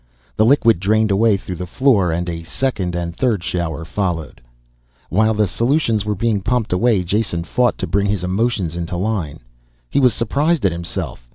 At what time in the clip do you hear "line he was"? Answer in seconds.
8.97-10.15